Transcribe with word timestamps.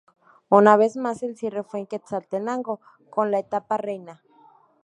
Una 0.49 0.77
vez 0.77 0.97
más 0.97 1.21
el 1.21 1.37
cierre 1.37 1.61
fue 1.61 1.79
en 1.81 1.85
Quetzaltenango, 1.85 2.79
con 3.11 3.29
la 3.29 3.37
etapa 3.37 3.77
reina. 3.77 4.23